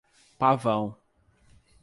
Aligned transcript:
Pavão 0.39 0.97